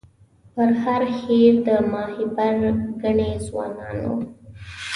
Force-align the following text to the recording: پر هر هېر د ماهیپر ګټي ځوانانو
پر 0.53 0.69
هر 0.83 1.01
هېر 1.19 1.53
د 1.67 1.69
ماهیپر 1.91 2.53
ګټي 3.01 3.31
ځوانانو 3.47 4.13